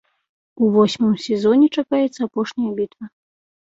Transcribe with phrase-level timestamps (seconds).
[0.65, 3.05] У восьмым сезоне чакаецца апошняя бітва.